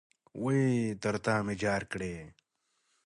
وئ! 0.43 0.63
تر 1.01 1.15
تامي 1.25 1.55
جار 1.63 1.83
کړې 1.91 2.13